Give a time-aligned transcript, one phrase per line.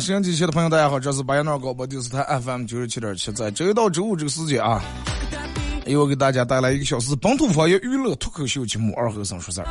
[0.00, 4.82] 收音机前的朋友，大家好，这是八幺二广播电视台 FM 九十七点七，在周一到周五这个时间啊，
[5.84, 9.66] 由我给大家带来一个小时本土方言娱乐脱口秀节目《二和尚说事儿》。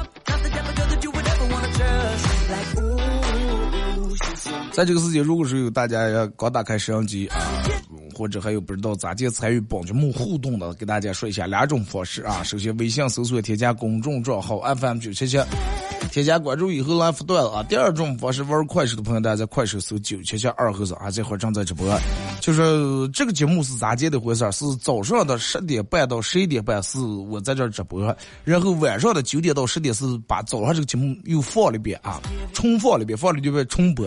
[4.71, 7.41] 在这个时间，如果说有大家要刚打开摄像机啊，
[8.15, 12.43] 或者还有不知道咋介参与本节目互动的，给大家说一下两种方式啊。
[12.43, 15.39] 首先，微信搜索添加公众账号 FM 九七七。
[16.11, 17.63] 添加关注以后来复段子啊！
[17.63, 21.87] 第二种方式玩快手的朋友，大家在快手搜九七七二和尚啊，这会儿正在直播。
[22.39, 24.51] 就是这个节目是咋接的回事？
[24.51, 32.19] 是早上的十点半到十一点半是我在这儿直播，然后晚上的九点到十点是把早上这个节目又放了一遍啊，
[32.53, 34.05] 重放了一遍，放了一遍重播。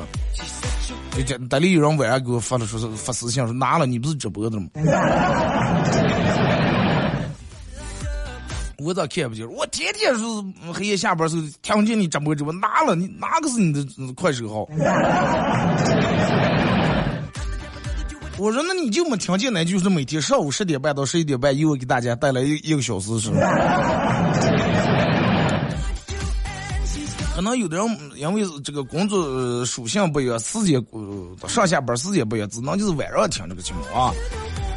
[1.16, 4.66] 就这，单里有人晚上给我发了说是发私信说拿了，你不是直播的吗？
[8.82, 9.50] 我咋看不见？
[9.52, 10.22] 我天天是
[10.72, 12.94] 黑夜下班时候听见你直播直播，哪了？
[12.94, 14.68] 你哪个是你的快手号？
[18.38, 23.36] 我说那你就没听见，那就是每天上午十点半到十一点半，又给大家带来一一个小时是吧？
[27.34, 27.86] 可能有的人
[28.16, 30.84] 因为这个工作属性不一样，时间
[31.46, 34.12] 上下班时间不一样，只能就是晚上听这个节目啊。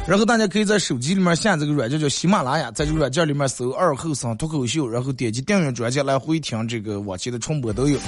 [0.08, 7.98] 然后大家可以在手机里面下这个软件叫喜马拉雅，在这个软件里面搜“二后生脱口秀”，然后点击订阅专辑来回听这个往期的重播都有。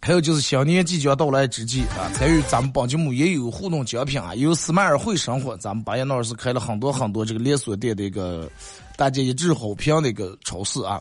[0.00, 8.50] 还有就是新年即将到来之际啊，参与咱们本节目也有互动奖品啊，有斯迈尔会生活，咱们八爷那儿是开了很多很多这个连锁店的一个
[8.96, 11.00] 大家一致好评的一个超市啊，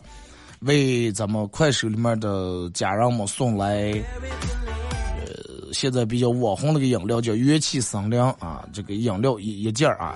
[0.59, 3.91] 为咱们快手里面的家人们送来。
[5.71, 10.15] 现在比较网红那个饮料叫元气森林啊，这个饮料一一件啊，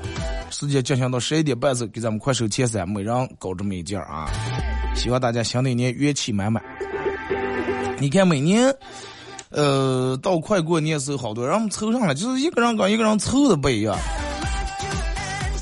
[0.51, 4.29] 时间进行到十一点半时，给咱们快手前三每人搞这么一件啊，
[4.95, 6.63] 希望大家新的一年元气满满。
[7.99, 8.73] 你看每年，
[9.49, 13.97] 呃，到快过年时候，好多人凑上了，就是一个人跟一个人凑的不一样。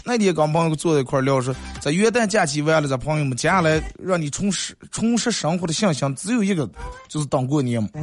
[0.06, 6.70] 那天跟朋友坐在一块聊说，在元旦假期完了，咱朋友们接下来让你重拾重拾生活的信心，只有一个，
[7.08, 7.90] 就是当过年嘛。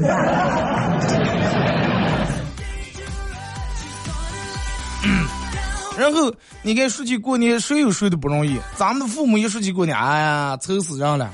[5.99, 8.59] 然后你看说起过年，谁有谁的不容易？
[8.77, 11.31] 咱们的父母一说起过年，哎呀，愁死人了。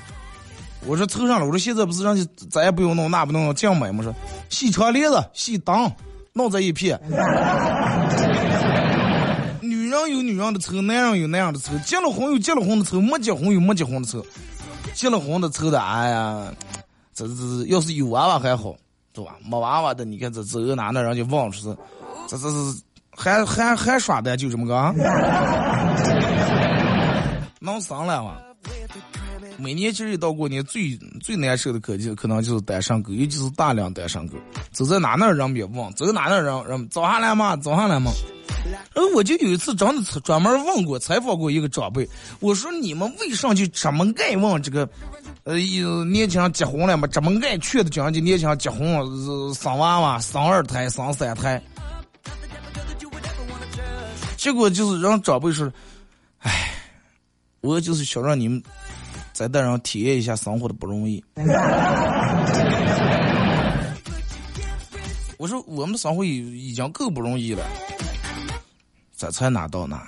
[0.85, 4.03] 我说凑上了，我说现在不是让你咱也不用弄，那不弄，这样买吗？
[4.03, 4.13] 说
[4.49, 5.89] 洗窗帘子、洗灯，
[6.33, 7.01] 弄在一片。
[9.97, 11.73] 女人有女人的车，男人有那样的车。
[11.85, 14.23] 结了婚有结了婚的车，没结婚有没结婚的车。
[14.93, 16.53] 结了婚的车的，哎呀，
[17.15, 17.35] 这这，
[17.69, 18.75] 要是有娃娃还好，
[19.13, 19.37] 对吧？
[19.45, 21.75] 没娃娃的，你看这这哪的人就忘了是，
[22.29, 22.83] 这这是。
[23.19, 24.75] 还还还耍的就这么个，
[27.61, 28.37] 能生了吗？
[29.59, 34.37] 每年其实一到过年，最最难受的可就可能就是单身狗，尤其是大量单身狗，
[34.71, 38.11] 走在哪那人别问，走哪那人人早上来嘛，早上来嘛。
[38.95, 42.09] 然后我就有一次真的专门问过采访过一个长辈，
[42.41, 44.89] 我说你们为啥就这么爱问这个？
[45.45, 45.57] 呃，
[46.07, 48.89] 年轻人结婚了嘛，这么爱劝的讲就年轻人结婚
[49.55, 51.63] 生娃娃，生二胎，生三胎。
[54.37, 55.73] 结果就是让长辈说
[56.43, 56.73] ：“哎，
[57.61, 58.61] 我就是想让你们
[59.37, 61.23] 再带上体验一下生活的不容易。”
[65.37, 67.63] 我说：“我们生活已已经够不容易了，
[69.15, 70.03] 这才哪到哪？”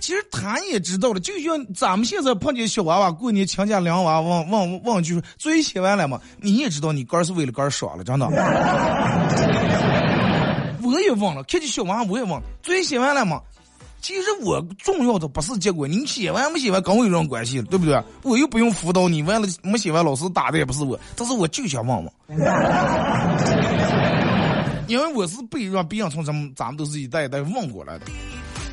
[0.00, 8.26] 其实他也知道了，就像咱们现在碰见小娃娃过年亲家两娃问问问句说：“最写完了嘛？”你也知道，你哥是为了哥爽了，真的。
[10.82, 12.46] 我也忘了，看见小娃我也忘了。
[12.62, 13.42] 作业写完了吗？
[14.00, 18.00] 其实我重要的不是结果，你写完没写完跟我有什么关系，对不对？
[18.22, 22.12] 我又不用辅导你，完了没写完老师打的也不是我，但是我就想问问，
[24.86, 28.06] 因为我是被让别人从咱们咱们都是一代一代问过来的。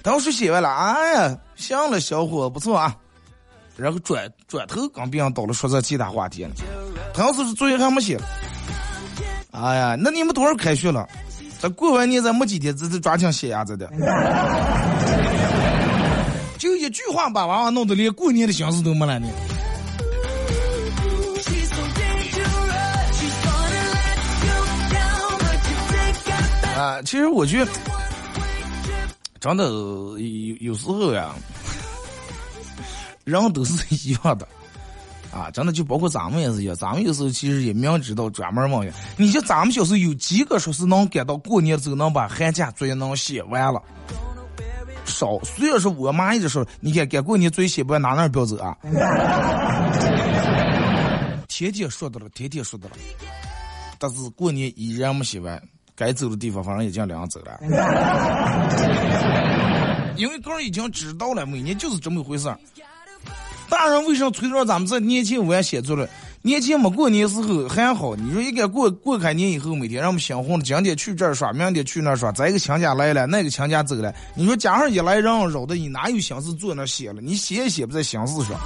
[0.04, 2.96] 当时写完了，哎呀，行了，小伙不错啊。
[3.76, 6.52] 然后转转头跟别人到了说这其他话题了。
[7.14, 8.18] 他要是作业还没写，
[9.52, 11.08] 哎呀，那你们多少开学了？
[11.60, 13.90] 这过完年咱没几天，这这抓紧写呀，这的。
[16.86, 19.28] 一句话把娃娃弄得连过年的心思都没了呢。
[26.78, 27.72] 啊，其实我觉得，
[29.40, 31.34] 真的有有时候呀，
[33.24, 34.48] 人都是一样的。
[35.34, 38.94] 啊，真的就包括咱们也是一样，咱们有时候其实也明知道专门问呀。
[39.18, 43.82] 你像咱们小时候有几个说是能赶到过年的时候能把寒假作业能写完了？
[45.16, 45.40] 少。
[45.44, 48.76] 虽然说我妈一直说，你看赶过年作业写不完，哪哪不要走啊？
[51.48, 52.96] 天天说的了，天天说的了。
[53.98, 55.62] 但是过年依然没写完，
[55.96, 57.58] 该走的地方反正已经两走了。
[60.18, 62.60] 因为哥已经知道了，每年就是这么回事儿。
[63.70, 66.08] 大人为什么催着咱们这年轻晚写作了？
[66.46, 77.20] 年前没过年时候还好，你说应该过过开年以后，每天让我们心慌的，今天去这儿耍，明天去那儿耍，咱一个亲家来了，那个亲家走了，你说加上一来人扰的，你哪有心思坐那写了？
[77.20, 78.60] 你写也写不在心思上。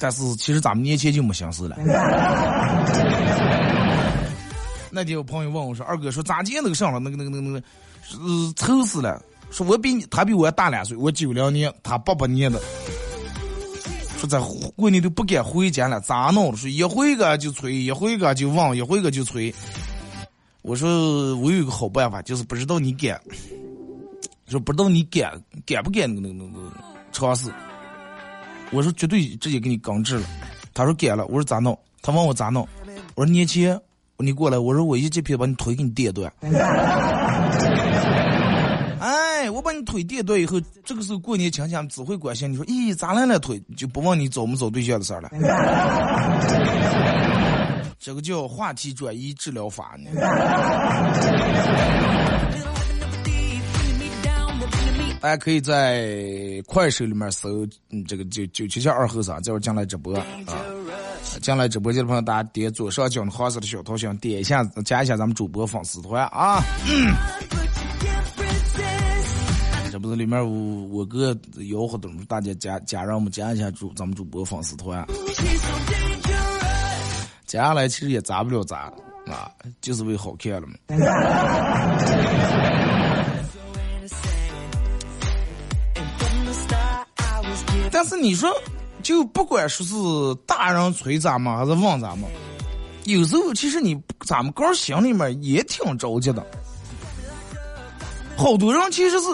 [0.00, 1.76] 但是其实咱们年前就没心思了。
[4.90, 6.98] 那天有朋友问我说：“二哥，说咋接那个上了？
[6.98, 7.62] 那个那个那个那个，
[8.24, 9.22] 呃，愁死了。”
[9.52, 12.58] 说我比你，他比我大两岁，我九零年，他八八年的。
[14.18, 14.40] 说在
[14.74, 16.54] 过年都不敢回家了，咋弄？
[16.56, 19.54] 说一回个就催，一回个就忘，一回个就催。
[20.62, 23.20] 我说我有个好办法，就是不知道你敢。
[24.48, 26.72] 说不知道你敢敢不敢那个那个那个
[27.12, 27.48] 尝试。
[28.72, 30.26] 我说绝对直接给你刚治了。
[30.74, 31.24] 他说敢了。
[31.26, 31.78] 我说咋弄？
[32.02, 32.66] 他问我咋弄？
[33.14, 33.80] 我说年前
[34.16, 36.32] 你过来，我说我一记皮把你腿给你跌断。
[39.38, 43.62] 哎，我把你腿跌断以后，这个时候过年亲戚只会关心你说，咦，咋了腿？
[43.76, 45.30] 就不问你找没找对象的事儿了。
[48.00, 50.10] 这个叫话题转移治疗法呢。
[55.20, 60.26] 大家可以在快手里面搜，嗯，这个九九七七二后生，这会儿进来直播啊。
[61.40, 66.60] 进来直播间的朋友，大家点左上角的黄色的小头像，点一下，加一下咱们主播粉丝团啊。
[66.88, 67.14] 嗯
[70.08, 75.06] 是里面我我哥吆喝的，大家加加让我们加一下主咱们主播粉丝团，
[77.46, 78.92] 加下来其实也砸不了砸
[79.26, 79.50] 啊，
[79.80, 80.74] 就是为好看了嘛。
[87.90, 88.50] 但是你说，
[89.02, 89.94] 就不管说是
[90.46, 92.28] 大人催咱们还是问咱们，
[93.04, 96.46] 有时候其实你咱们哥心里面也挺着急的，
[98.36, 99.28] 好多人其实是。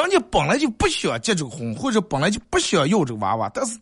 [0.00, 3.76] 人家本来就不想结这个婚，或者本来就不想要这个娃娃，但是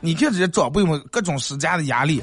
[0.00, 2.22] 你看这些长辈们各种施加的压力，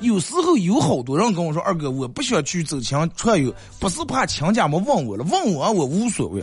[0.00, 6.42] 有时候有好多人跟我说：“二哥，我不想去走亲串友，不是怕亲家们问我了，问我我无所谓，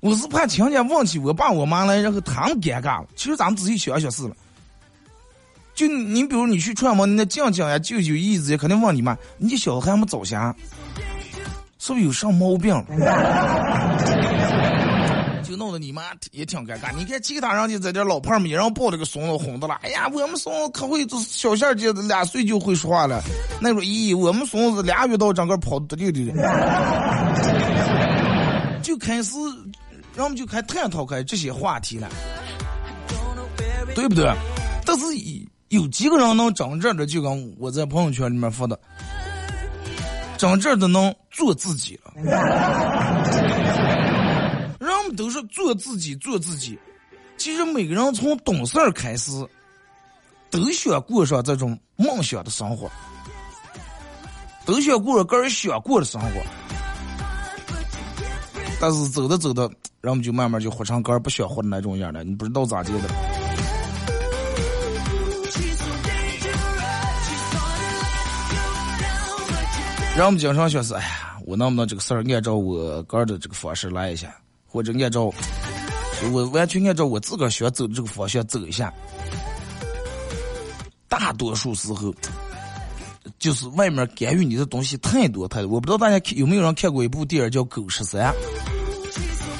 [0.00, 3.06] 我是怕亲家问起我爸我妈来，然后他们尴尬了。
[3.14, 4.34] 其实咱们仔细想想是了，
[5.74, 10.54] 就你比如你去串门，你那酱酱呀、舅舅姨子呀，肯定问你妈，你小孩没早下，
[11.78, 12.74] 是不是有啥毛病？
[15.52, 16.90] 就弄得你妈也挺尴尬。
[16.96, 19.78] 你看其他人家在这老胖们一人抱着个孙子哄的了。
[19.82, 23.22] 哎呀，我们孙子可会，小线儿姐俩岁就会说话了。
[23.60, 26.42] 那说咦，我们孙子俩月到整个跑得溜溜的。
[28.82, 29.36] 就开始，
[30.16, 32.08] 人们就开探讨开这些话题了，
[33.94, 34.32] 对不对？
[34.86, 35.04] 但是
[35.68, 38.80] 有几个人能整这的，就跟我在朋友圈里面发的，
[40.38, 42.10] 整这的能做自己了。
[45.16, 46.78] 都是做自己，做自己。
[47.36, 49.30] 其实每个人从懂事儿开始，
[50.50, 52.90] 都想过上这种梦想的生活，
[54.64, 56.28] 都想过个人想过的生活。
[58.80, 62.22] 但是走着走着，人们就慢慢就活成个人不想活的那种样了。
[62.24, 63.08] 你不知道咋的的。
[70.14, 74.34] 人们经常说是，哎呀，我能不能这个事儿按照我个人的这个方式来一下？
[74.72, 75.30] 或者按照
[76.32, 78.92] 我完全按照我自个儿想走的这个方向走一下，
[81.08, 82.14] 大多数时候
[83.38, 85.72] 就是外面干预你的东西太多太多。
[85.72, 88.22] 我不知道大家有没有人看过一部电影叫《狗十三》，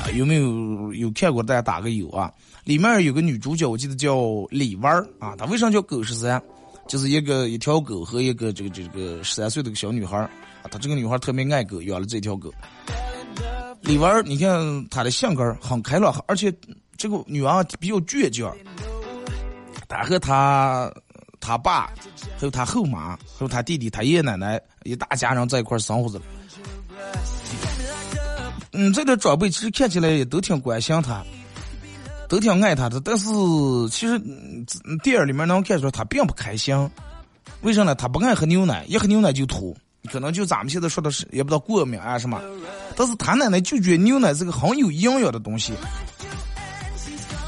[0.00, 1.42] 啊，有没有有看过？
[1.42, 2.32] 大家打个有啊。
[2.64, 4.16] 里面有个女主角，我记得叫
[4.48, 5.34] 李弯儿啊。
[5.36, 6.40] 她为啥叫狗十三？
[6.88, 10.30] 就是一个一条狗和一个这个这个十三岁的小女孩啊。
[10.70, 12.52] 她这个女孩特别爱狗，养了这条狗。
[13.82, 16.52] 李弯儿，你看她的性格很开朗，而且
[16.96, 18.54] 这个女娃比较倔强。
[19.88, 20.92] 她和她
[21.40, 21.92] 她爸，
[22.38, 26.20] 还有她后妈，还有她弟弟、她爷爷奶奶一大家人在一块生活着。
[28.72, 31.22] 嗯，这点长辈其实看起来也都挺关心她。
[32.28, 33.26] 都挺爱他的，但是
[33.90, 34.18] 其实
[35.02, 36.74] 电影里面能看出来他并不开心。
[37.60, 37.94] 为啥呢？
[37.94, 39.76] 他不爱喝牛奶，一喝牛奶就吐，
[40.10, 42.40] 可能就咱们现在说的是也不知道过敏啊什么。
[42.96, 45.72] 但是他奶奶就觉得牛奶是个很有营养的东西，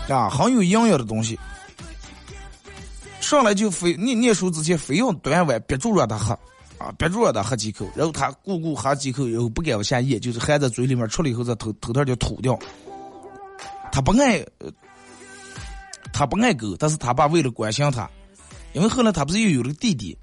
[0.09, 1.39] 啊，很有营养的东西。
[3.21, 6.39] 上来就非念念书之前非要端碗憋住让他喝，
[6.79, 12.59] 啊，憋住让他喝几口，然后他咕咕喝几口，以后不敢往下咽，就是含在嘴里面，出来以后再头头头就吐掉。
[13.91, 14.45] 他不爱，
[16.13, 18.09] 他不爱狗，但是他爸为了关心他，
[18.73, 20.17] 因为后来他不是又有了个弟弟，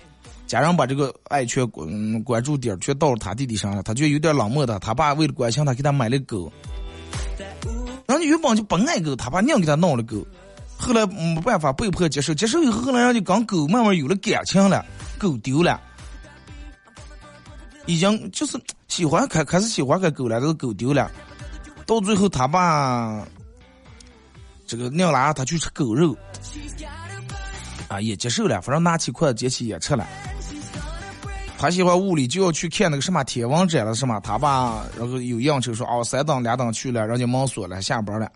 [0.52, 4.78] 家人把这个爱全关关注点全到了他弟弟身上了，他就有点冷漠的。
[4.80, 6.52] 他爸为了关心他，给他买了狗，
[8.06, 10.28] 人家原本就不爱狗，他爸硬给他弄了狗，
[10.78, 14.86] 后来没办法被迫接受，接受以后后来人家跟狗慢慢有了感情了，
[15.18, 15.80] 狗丢了，
[17.86, 21.10] 已经就是喜欢开开始喜欢个狗了，这个狗丢了，
[21.86, 23.26] 到最后他爸。
[24.68, 26.14] 这个娘拉他去吃狗肉，
[27.88, 30.08] 啊，也接受了，反正拿起筷子接起也吃了。
[31.62, 34.20] 他喜欢物理，就要去看那个什么天文展了，是吗？
[34.20, 38.28] 他爸然后有应酬说，哦，三等两等去了，人家忙锁了，下班了。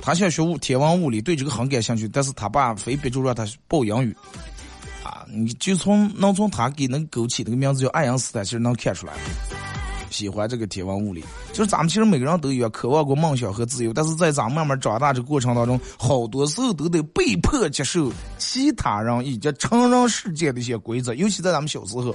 [0.00, 4.16] 他想学物天文物理，对这个很感兴趣，但是他爸非逼着让他报英语。
[5.02, 9.12] 啊，你就从能从他给那个狗起那个名字叫爱因斯坦，其实能看出来。
[10.14, 22.14] 喜欢这个天文物理，就是咱们其实每个人都有渴望过梦想和自由，但是在咱们慢慢长大这过程当中，好多时候都得被迫接受其他人以及成人世界的一些规则，尤其在咱们小时候，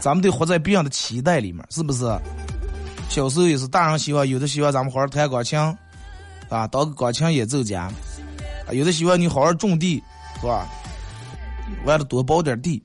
[0.00, 2.04] 咱们得活在别人的期待里面，是不是？
[3.08, 5.56] 小时候也是，大人希望有的希望咱们好好弹钢琴，
[6.48, 7.88] 啊，当个钢琴演奏家，
[8.72, 10.02] 有的希望你好好种地，
[10.40, 10.66] 是吧？
[11.86, 12.82] 完了多包点地。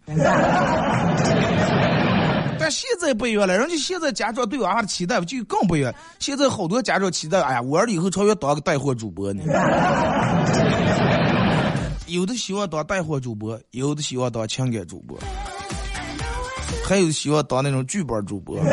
[2.70, 5.94] 现在不一样了，人家现在家长对娃娃的期待就更不一样。
[6.20, 9.44] 现在好多家长期待，哎呀，我儿以后超越当个带货主播呢。
[12.08, 15.18] 有的希望当带货主播，有的希望当情感主播，
[16.84, 18.58] 还有希望当那种剧本主播。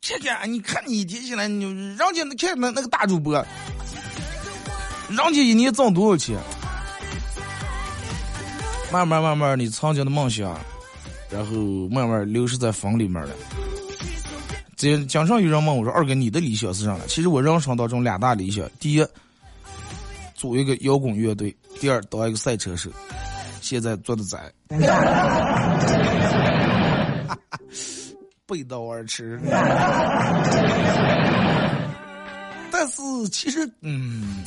[0.00, 3.34] 这个，你看你一天起来，你人家那看那那个大主播，
[5.08, 6.38] 人家一年挣多少钱？
[8.90, 10.58] 慢慢慢慢，你曾经的梦想。
[11.32, 11.56] 然后
[11.88, 13.30] 慢慢流失在风里面了。
[14.76, 19.06] 这经常有人问我说：“二哥，你的理想是啥呢？”其实我人生当中两大理想：第一，
[20.34, 22.90] 组一个摇滚乐队；第二，当一个赛车手。
[23.60, 24.52] 现在做的在，
[28.44, 29.40] 背道而驰。
[32.72, 34.42] 但是其实，嗯，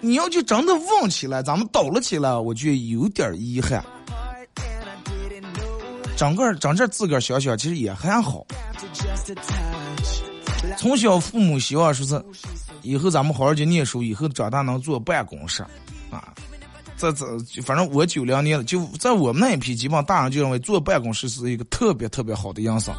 [0.00, 3.84] 你要就真的旺起来，咱们倒了起来，我觉得有点遗憾。
[6.16, 8.46] 整个整这自个儿想想，其实也还好。
[10.78, 12.24] 从小父母希望说是，
[12.82, 15.62] 以后咱们好好去念书，以后长大能坐办公室，
[16.10, 16.32] 啊，
[16.96, 22.94] 这这反正我九零年的，就在我们那一批，基本上大人就认为坐办公室是一个特别特别好的营生。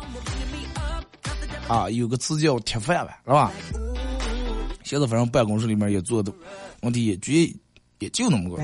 [1.68, 3.52] 啊，有个词叫铁饭碗，是吧？
[4.84, 6.32] 现在反正办公室里面也做的，
[6.82, 7.52] 问题也绝
[8.00, 8.64] 也就那么个。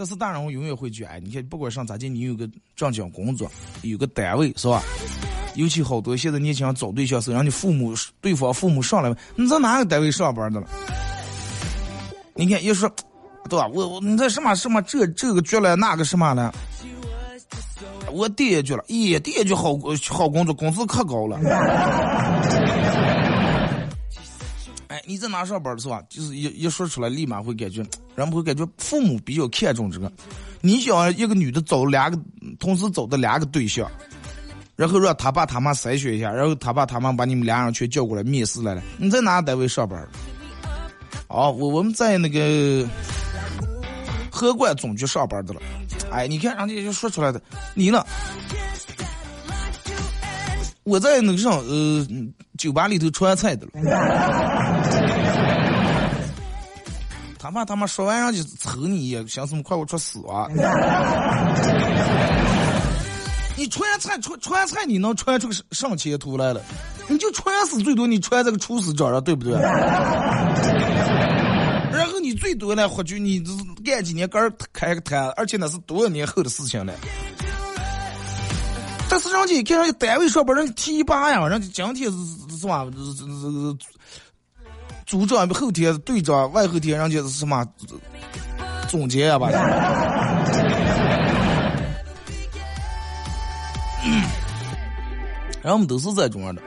[0.00, 3.52] 但是大人我永远会觉得，你看，不管上咋地，你有个正经工作，
[3.82, 4.82] 有个单位，是吧？
[5.56, 10.66] 尤其好多现在年轻人找对象时，让你父母对方父母上来你在哪个单位上班的了？
[12.34, 12.90] 你看一说，
[13.50, 13.68] 对吧？
[13.74, 16.50] 我我你在什么什么这这个局了，那个什么了？
[18.10, 19.78] 我第一句了，咦，第一句好
[20.08, 21.38] 好工作，工资可高了。
[24.88, 26.02] 哎你在哪上班是吧？
[26.08, 27.84] 就是一一说出来，立马会感觉，
[28.20, 30.12] 人们会感觉父母比较看重这个。
[30.60, 32.18] 你想一个女的找两个，
[32.58, 33.90] 同时找的两个对象，
[34.76, 38.82] 然后让他爸他妈筛选一下，然后他爸他妈把你们俩人全叫过来面试来了。
[38.98, 40.06] 你在哪个单位上班？
[41.28, 42.86] 哦，我我们在那个
[44.30, 45.62] 河关总局上班的了。
[46.10, 47.40] 哎，你看人家就说出来的，
[47.72, 48.04] 你呢？
[50.82, 52.06] 我在那个上呃
[52.58, 54.99] 酒吧里头传菜的了。
[57.50, 60.46] 他怕他妈说完人家抽你，也想什么快给我出死啊！
[63.56, 66.62] 你传菜传传菜，你能穿出个上前途来了？
[67.08, 69.54] 你就传死最多，你穿这个厨师长了，对不对？
[71.90, 73.42] 然后你最多呢，或许你
[73.84, 76.94] 干几年干开个摊，而且那是多少年后的事情了。
[79.08, 82.16] 但是人家一看，人家单位上班，人提拔呀，人家今天是
[82.58, 82.86] 是吧？
[85.10, 87.66] 组长，后天队长，外后天人家是什么
[88.88, 89.50] 总结呀吧？
[95.60, 96.62] 然后我们都是这种的。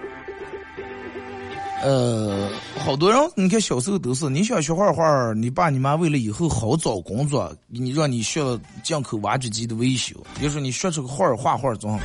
[1.83, 2.49] 呃，
[2.83, 11.97] 好多人，你看小时候都是，你想学画画，你爸你妈为了以后好找工作，你让你学了进口挖掘机的维修，比如说你学出个画画画总。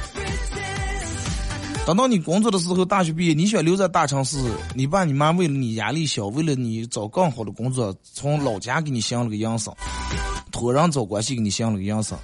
[1.89, 4.37] 等到你工作的时候，大学毕业，你想留在大城市，
[4.75, 9.75] 你爸你妈为了你压力小，为了你找更好的工作，从老家给你相了个营生，
[10.53, 12.19] 托人找关系给你相了个营生。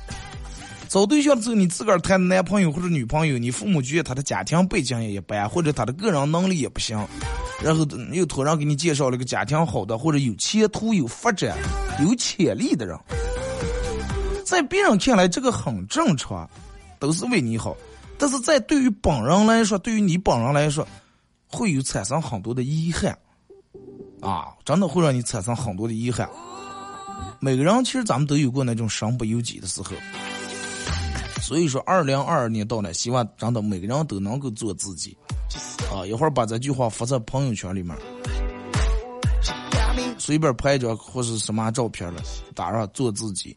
[0.86, 7.02] 找对象的时候，你自个儿谈的男朋友或者女朋友，你父母觉得他的家庭背景也一般，或者他的个人能力也不行，
[7.62, 11.56] 然后又托人给你介绍了个家庭好的，或者有前途、有发展、
[12.02, 12.94] 有潜力的人，
[14.44, 16.46] 在别人看来这个很正常，
[16.98, 17.74] 都是为你好，
[18.18, 20.86] 但是在对于本人来说，对于你本人来说，
[21.48, 23.16] 会有产生很多的遗憾，
[24.20, 26.28] 啊，真的会让你产生很多的遗憾。
[27.40, 29.90] 每个人其实咱们都有过那种身不由己的时候。
[31.42, 35.16] 所以说，二零二二年到了，希望真的每个人都能够做自己。
[35.92, 37.94] 啊，一会儿把这句话发在朋友圈里面，
[40.16, 42.22] 随便拍一张或是什么照片了，
[42.54, 43.54] 打上做自己。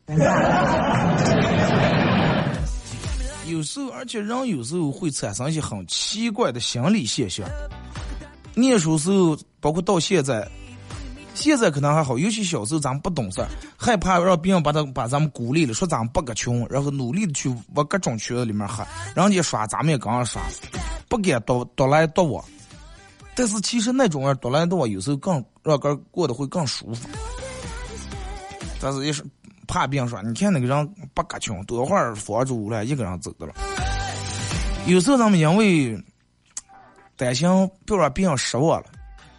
[3.47, 7.47] 有时候，而且人有时候会产生一些很奇怪的心理现象。
[8.55, 10.47] 念书时候，包括到现在。
[11.33, 18.83] 现在可能还好，尤其小时候咱们不懂事儿，害怕让别人把他把咱们孤立了，说咱们不个穷，然后努力的去往各种圈子里面喝，
[19.15, 20.41] 人家耍咱们也跟着耍，
[21.07, 22.43] 不敢多多来多往。
[23.35, 27.07] 但是其实那种人多来多往，有时候更让人过得会更舒服。
[28.81, 29.23] 但是也是
[29.67, 33.53] 怕别人说，你看那个人不个穷，多会儿房住了，一个人走的了。
[34.87, 36.01] 有时候咱们因为
[37.15, 37.47] 担心
[37.85, 38.87] 不要让别人失望了。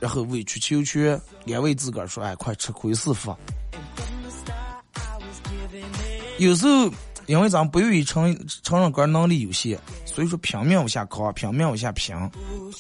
[0.01, 3.35] 然后委曲求全，安慰自个儿说：“哎，快吃亏是福。”
[6.39, 6.89] 有时候，
[7.27, 12.15] 因为咱们不愿意承承认个人能力有限，所以说拼命往下扛，拼命往下拼，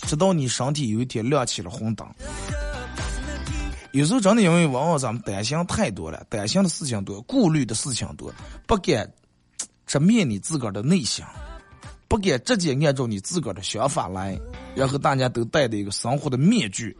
[0.02, 2.06] 直到你身体有一天亮起了红灯。
[3.92, 8.33] 有时候真的因为往往咱们担心太多了，担心的事情多，顾虑的事情多，
[8.66, 9.11] 不敢
[9.87, 11.24] 直面你自个儿的内心。
[12.07, 14.40] 不敢直接按照你自个儿的想法来，
[14.74, 16.96] 然后大家都戴着一个生活的面具，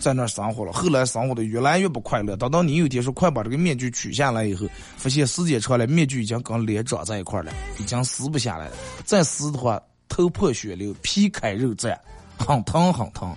[0.00, 0.72] 在那生活了。
[0.72, 2.34] 后来生活的越来越不快乐。
[2.34, 8.76] 等到你有一天说快把这个面具取下来以后，发现时间长了，面具已经跟脸长在一块了，已经撕不下来了。
[9.04, 11.94] 再撕的话，头破血流，皮开肉绽，
[12.38, 13.36] 很疼很疼。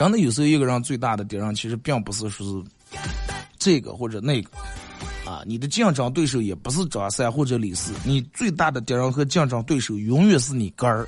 [0.00, 2.64] 真的有时候一个人最大的敌人，其实并不是说是
[3.58, 4.48] 这个或者那个。
[5.26, 11.06] 啊，你的竞争对手也不是张三或者李四，你最大的敌人和竞争对手永远是你根儿。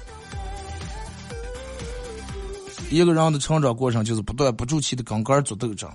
[2.90, 5.90] 一个人的成长过程就是不断不住气的跟根儿做斗争，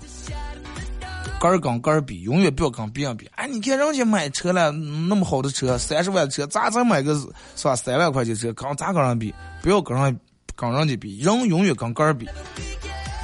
[1.39, 3.29] 根儿跟根儿比，永远不要跟别人比。
[3.35, 7.13] 哎，你看人家买车了，那么好的车，三十万的车，咋才买个
[7.55, 7.75] 是吧？
[7.75, 9.31] 三万块钱车，跟咋跟人比？
[9.61, 10.19] 不要跟人
[10.55, 12.27] 跟人家比，人永远跟根儿比。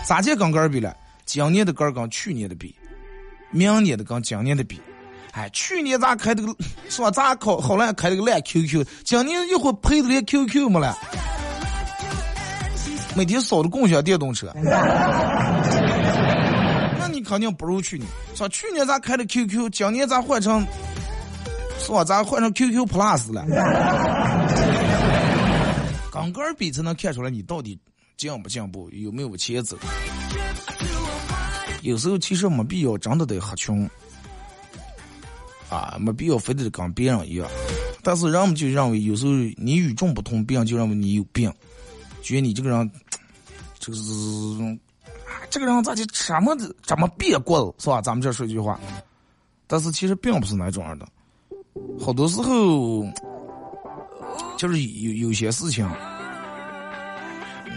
[0.06, 0.96] 咋就跟根儿比了？
[1.26, 2.76] 今年的根儿跟去年的比，
[3.52, 4.80] 明年的跟今年的比。
[5.32, 6.56] 哎，去年咋开的个，
[6.90, 7.10] 是吧？
[7.10, 10.96] 咋考好了开了个烂 QQ，今年一会儿赔的连 QQ 没了，
[13.16, 14.52] 每天扫的共享电动车，
[17.00, 18.08] 那你肯定不如去年。
[18.36, 20.64] 说去年咋开的 QQ，今年咋换成，
[21.80, 22.04] 是吧？
[22.04, 23.44] 咋换成 QQ Plus 了？
[26.12, 27.76] 刚个儿比才能看出来你到底
[28.18, 29.78] 进不进步，有没有前走。
[31.82, 33.90] 有时候其实没必要，真的得喝穷。
[35.70, 37.50] 啊，没必要非得跟别人一样，
[38.04, 41.52] 但是人们就认为有时候你与众不同，别人就认为你有病，
[42.22, 42.92] 觉得你这个人
[43.80, 44.02] 就 是，
[45.50, 48.00] 这个人咋就什么这么别过了是吧？
[48.04, 48.80] 咱们这说一句话，
[49.66, 51.08] 但是其实并不是那种样的，
[52.00, 53.04] 好多时候
[54.60, 55.90] 就是有有些事情，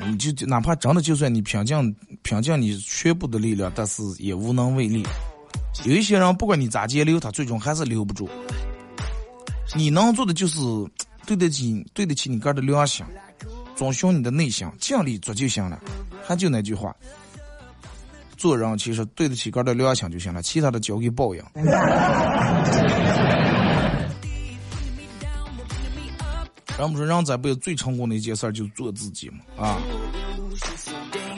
[0.04, 5.04] 你就哪怕真的就算你拼尽拼尽你全部的力量，但是也无能为力。
[5.84, 8.28] 有一些人，不管你咋节留，他最终还是留不住。
[9.74, 10.58] 你能做的就是
[11.26, 13.04] 对得起、对得起你个的良心，
[13.74, 15.78] 遵循你的内心，尽力做就行了。
[16.24, 16.94] 还就那句话，
[18.36, 21.42] 做人其实对得起个的良心就行了，其他的交给报应。
[26.78, 29.78] 人们说，人这辈子最成功的一件事就是做自己嘛，啊！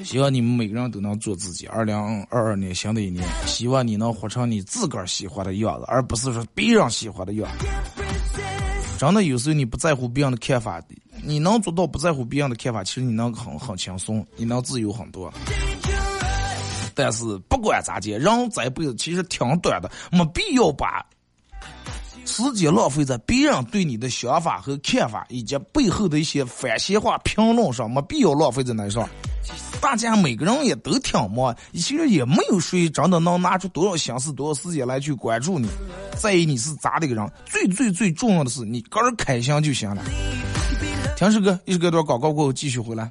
[0.05, 1.67] 希望你们每个人都能做自己。
[1.67, 1.97] 二零
[2.29, 7.67] 二二年新的一年，希望你能活成你自个儿喜欢的样子，而不是说别人喜欢的样子。
[8.99, 10.83] 真的，有时候你不在乎别人的看法，
[11.23, 15.33] 你能做到不在乎别人的看法，其实你能很很轻松，你能自由很多。
[16.95, 21.07] 但是不管咋地，人这辈子其实挺短的，没必要把。
[22.29, 29.09] 时间浪费在别人对你的想法和看法以及背后的一些反闲话评论上，没必要浪费在那上。
[29.81, 35.67] 大家每个人也都挺忙，其实也没有谁真的能拿出多少心思、多少时间来去关注你，
[36.17, 37.33] 在意你是咋的个人。
[37.47, 40.05] 最最最重要的是你个人开心就行了。
[41.17, 43.11] 听首歌，一首歌段广告过后继续回来。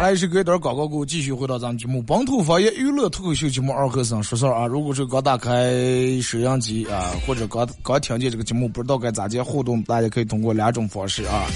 [0.00, 4.66] 来是隔一段广告过后，继续回到咱们节目《本土方言娱乐脱口秀》节目二和尚说事儿啊！
[4.66, 5.72] 如果是刚打开
[6.22, 11.46] 摄像机啊，或者刚刚听见这个节目，不知道该咋接互动，大家可以通过两种方式啊：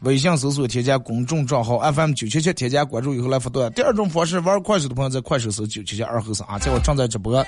[0.00, 7.44] 微信搜索添加公众账号 FM 九七七，添加关注以后来发段；第二种方式，玩快手的朋友在快手搜九七七二和尚啊，在我正在直播。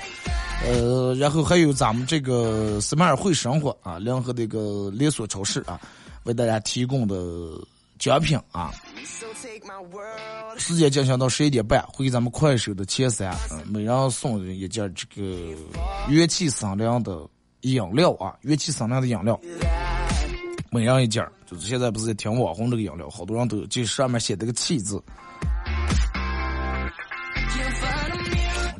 [0.63, 5.79] 呃，然后还有咱们这个斯迈尔会生活啊，联合这个连锁超市啊，
[6.23, 7.15] 为大家提供的。
[8.01, 8.73] 奖品啊！
[10.57, 15.55] 时间进行到十一点半，会给咱们快手的前三，嗯，每人送一件这个
[16.09, 17.29] 元气森林的
[17.61, 19.39] 饮料啊，元气森林的饮料，
[20.71, 21.23] 每人一件。
[21.45, 24.99] 就是现在不是在挺网红这个饮料，好多人都就上面写的个“气”字。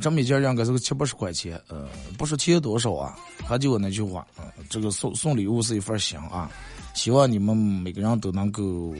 [0.01, 3.15] 这么一件应该是个七八十块钱，呃，不是钱多少啊？
[3.47, 6.49] 还就我那句话，啊，这个送送礼物是一份行啊。
[6.93, 8.93] 希望你们每个人都能够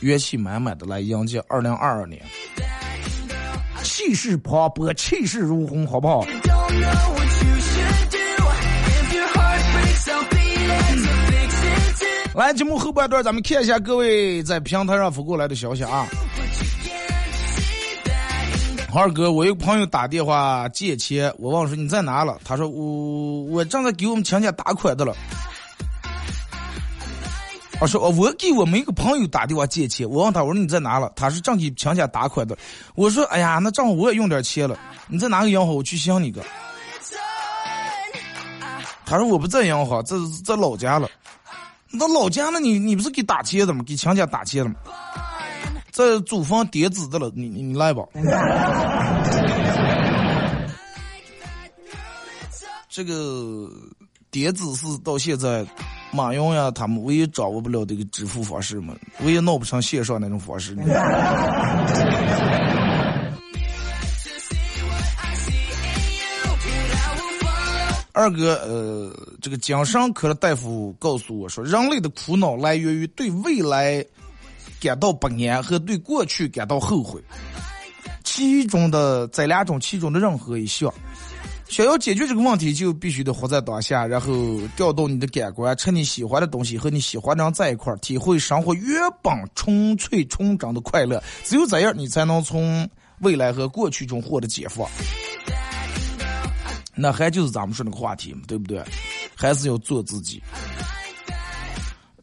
[0.00, 2.22] 元气满满的来迎接二零二二年，
[3.82, 6.24] 气势磅礴，气势如虹，好不好？
[12.34, 16.06] 来，节目后半段，咱们看一下各位在平台上发过来的消息啊。
[18.94, 22.38] 二哥，我一个朋友打电话借钱，我问说你在哪了？
[22.44, 25.16] 他说我我正在给我们亲戚打款的了。
[27.80, 31.12] 我说我给我们一个朋友打电话借钱，我问他我说你在哪了？
[31.14, 32.58] 他是正给强家打款的。
[32.96, 35.68] 我说哎呀，那正好我也用点钱了，你在哪个银行？
[35.68, 36.44] 我去相你个。
[39.06, 41.08] 他说我不在银行，在在老家了。
[41.90, 43.84] 那老家了，你你不是给打钱的吗？
[43.86, 44.76] 给强家打钱的吗？
[45.92, 48.02] 在租房叠资的了，你你你来吧。
[52.88, 53.70] 这个
[54.32, 55.64] 叠资是到现在。
[56.10, 60.76] 马云呀，他们唯一掌握不了这个支付方式嘛，唯一弄不成线上那种方式。
[68.12, 74.04] 二哥，呃，这个精神科的大夫告诉我说，人类的苦恼来源于对未来
[74.80, 77.22] 感到不安和对过去感到后悔。
[78.24, 80.92] 其中的这两种其中的任何一项。
[81.68, 91.22] 想要解决这个问题，就必须得活在当下，然后调动你的感官，吃你喜欢的东西，和你喜欢的人在一块儿，体会生活原本纯粹纯真的快乐。
[91.44, 92.88] 只有这样，你才能从
[93.20, 94.88] 未来和过去中获得解放。
[96.94, 98.82] 那还就是咱们说那个话题嘛，对不对？
[99.36, 100.42] 还是要做自己。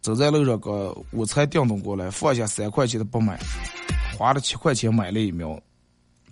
[0.02, 3.40] 走在路上，个我才调动过来，放下三块钱的不买，
[4.18, 5.58] 花了七块钱买了一苗，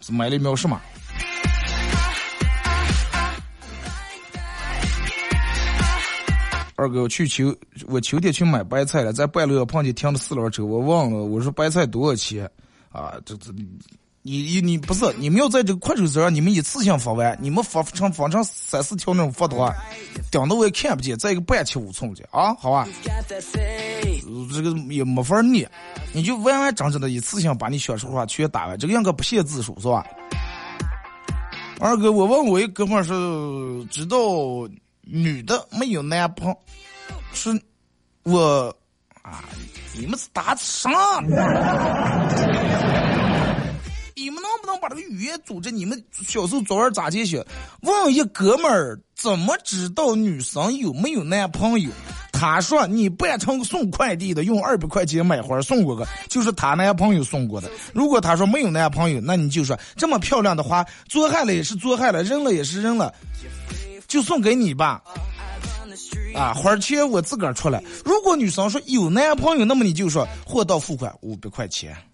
[0.02, 0.82] 是买了一苗什么？
[6.84, 7.56] 二哥，我去秋，
[7.88, 12.44] 我秋天去买白菜了，在半路上碰见停了四轮车，我忘了，我说白菜多少钱？
[12.92, 13.54] 啊，这这，
[14.22, 19.74] 你你你不是，你们要在这个快手上，你们一次性发完，你们发成发成三四条那种发的话，
[20.30, 22.86] 顶的我也看不见，再一个半七五寸的啊，好吧？
[24.54, 25.70] 这个也没法念，
[26.12, 30.06] 你就完完整整的一次性把你想说的话全打完，这个应该不限字数是吧？
[31.80, 34.18] 二哥，我问我一哥们儿是知道。
[35.06, 36.58] 女的没有男朋友，
[37.34, 37.62] 是，
[38.24, 38.76] 我
[39.22, 39.44] 啊，
[39.98, 40.90] 你们是打啥？
[44.16, 45.70] 你们能不能把这个语言组织？
[45.70, 47.44] 你们小时候早晚咋进去？
[47.82, 51.92] 问一哥们儿怎么知道女生有没有男朋友？
[52.32, 57.70] 他说你扮成送快递的，用二百块钱买花送过个，就是他男朋友送过的。
[57.94, 63.14] 如果他说没有男朋友，那你就说这么漂亮的花，做害了也是做害了，扔了也是扔了。
[64.14, 65.02] 就送给你吧，
[66.36, 67.84] 啊，花钱我自个儿出来。
[68.06, 71.98] 如果女生说有男朋友，那么你就说货到付款五百块钱，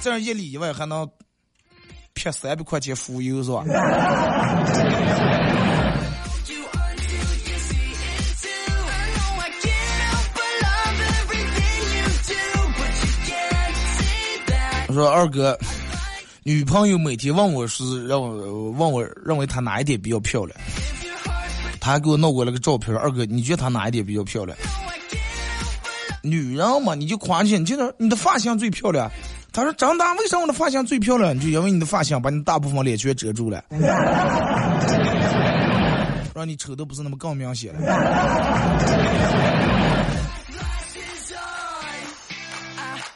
[0.00, 1.04] 这样一里一外还能
[2.12, 3.64] 撇三百块钱服务油是吧？
[14.86, 15.58] 我说二哥。
[16.46, 20.56] 女朋友每天问我是让我问我认为她哪一点比较漂亮，
[21.80, 22.96] 她还给我弄过来个照片。
[22.96, 24.56] 二哥，你觉得她哪一点比较漂亮？
[26.22, 29.10] 女人嘛，你就夸起，你觉得你的发型最漂亮。
[29.52, 31.36] 他说张大，为什么我的发型最漂亮？
[31.40, 33.64] 就因为你的发型把你大部分脸全遮住了，
[36.32, 37.80] 让你丑的不是那么更明显了。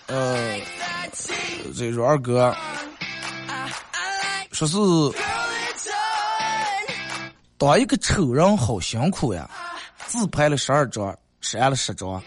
[0.09, 0.59] 呃，
[1.77, 2.53] 这说二哥。
[4.67, 5.19] 说是
[7.57, 9.49] 当一个丑人好辛苦呀，
[10.07, 12.23] 自拍了十二张，删了十张，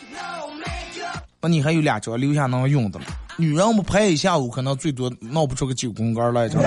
[1.39, 3.06] 那你还有两张留下能用的了。
[3.38, 6.60] 女人们拍一下午，可能最多闹不出个九宫格来着。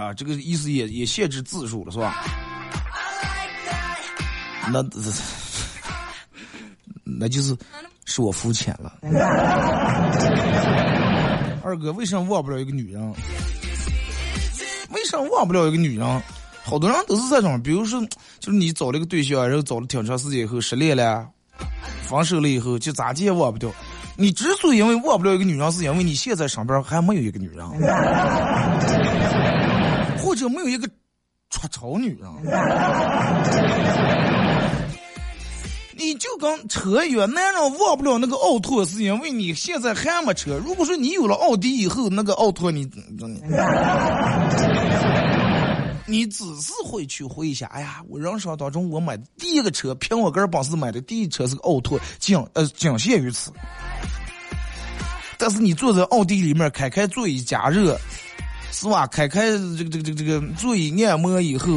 [0.00, 2.24] 啊，这个意思也也限制字数了，是吧？
[4.70, 4.84] 那
[7.02, 7.56] 那就是。
[8.10, 8.94] 是我肤浅了，
[11.62, 13.14] 二哥，为什么忘不了一个女人？
[14.92, 16.22] 为什么忘不了一个女人？
[16.64, 18.00] 好多人都是这种，比如说，
[18.40, 21.28] 就是你找了一个对象，然后找了挺长时间以后失恋了，
[22.02, 23.70] 分手了以后，就咋地也忘不掉。
[24.16, 27.68] 你之所以因为忘不了一个女人，是因为你现在身边还没有一个女人，
[30.18, 30.88] 或者没有一个
[31.50, 32.26] 出丑女人。
[35.98, 40.56] 你就跟车一样，男人忘不了那个奥拓，是因为你现在还没车。
[40.64, 43.42] 如果说你有了奥迪以后，那个奥拓你，你
[46.06, 53.52] 你只是会去回想，哎呀，我人生当中我买的第一个车，凭我个人本事买的第一车是个奥拓，仅呃仅限于此。
[55.36, 57.98] 但是你坐在奥迪里面，开开座椅加热，
[58.70, 59.04] 是吧？
[59.08, 61.68] 开开这个这个这个这个座椅按摩以后，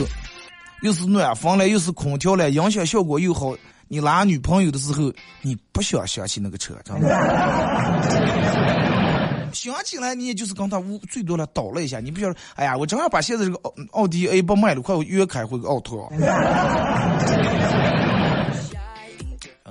[0.84, 3.56] 又是暖风了，又是空调了，音响效果又好。
[3.92, 7.10] 你拉女朋友的时候，你不需要想起那个车，知道吗？
[9.52, 12.00] 想起来，你也就是跟他屋最多了倒了一下。
[12.00, 16.10] 你不晓得，哎呀，我正好把现在这个奥奥迪 A 八卖了，快我约开回个奥拓。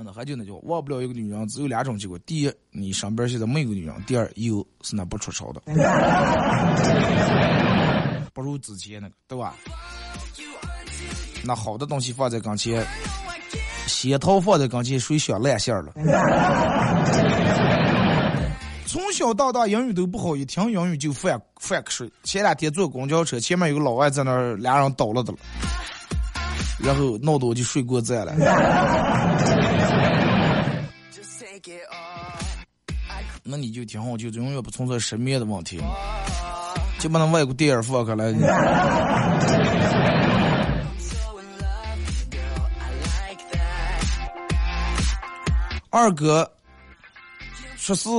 [0.03, 5.59] 那还就那句话忘不了一个女人，只有两种结果：第一，你身边现在没有女人；第二，有是那不出丑的，
[8.35, 9.55] 不如之前那个，对吧？
[11.43, 12.85] 那好的东西放在跟前。
[13.87, 15.91] 仙桃放在跟前，谁想烂馅了？
[18.85, 22.11] 从小到大英语都不好，一听英语就犯犯瞌睡。
[22.23, 25.37] 前两天坐公交车，前面有个老外在那儿，俩人倒了的了，
[26.79, 28.33] 然后闹得我就睡过站了。
[33.43, 35.79] 那你就挺好，就永远不存在失眠的问题，
[36.99, 38.31] 就把那外国电影放开来。
[45.91, 46.49] 二哥
[47.75, 48.09] 说是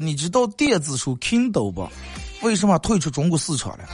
[0.00, 1.88] 你知道电子书 Kindle 不？
[2.42, 3.84] 为什么退出中国市场了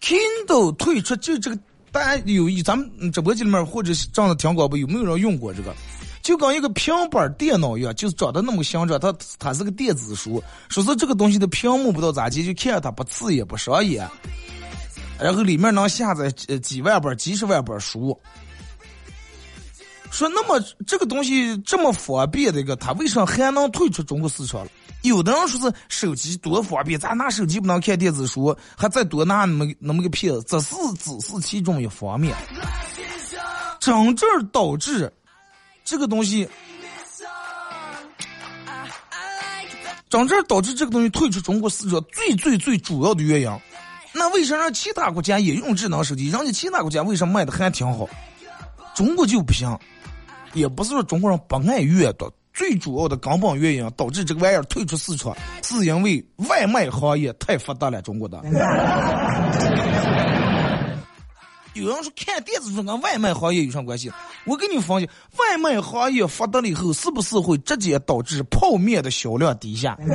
[0.00, 1.58] ？Kindle 退出就这个，
[1.92, 5.72] 大家有咱们直播间里面或者这样的听广播，有没有人用过这个？
[6.20, 10.42] 就跟一个平板电脑一样，就是长得那么像，着，它它是个电子书。
[10.68, 14.08] 说是这个东西的屏幕不知道咋接，就看它不刺眼不伤眼，
[15.20, 18.18] 然后里面能下载呃几万本、几十万本书。
[20.10, 24.70] 说那么这个东西这么方便的一个，它为什么还能退出中国市场了？
[25.02, 32.34] 有的人说是手机多方便，咱拿手机不能看电子书，还再多拿那么那么个片子，这是只是其中一方面。
[33.78, 35.12] 真正导致
[35.84, 36.48] 这个东西，
[40.08, 43.60] 真正导致这个东西退出中国市场最最最主要的原因，
[44.12, 46.30] 那为啥让其他国家也用智能手机？
[46.30, 48.08] 人家其他国家为什么卖的还挺好？
[48.94, 49.78] 中国就不行，
[50.56, 52.28] 也不是说中国人不爱阅读。
[52.52, 58.00] 最主要的根本原因导致这个玩意儿退出市场，是因为外卖行业太发达了。
[58.00, 58.42] 中国的
[61.74, 64.10] 有人说看电子书跟外卖行业有什么关系？
[64.46, 69.94] 我给你分析，外卖行业发达了以后，是不是会直接导致泡面的销量低下？
[69.98, 70.14] 人